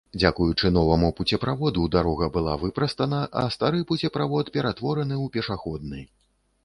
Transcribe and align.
Дзякуючы 0.19 0.69
новаму 0.77 1.09
пуцеправоду 1.17 1.83
дарога 1.95 2.29
была 2.37 2.55
выпрастана, 2.63 3.19
а 3.43 3.43
стары 3.57 3.85
пуцеправод 3.93 4.45
ператвораны 4.57 5.15
ў 5.25 5.35
пешаходны. 5.37 6.01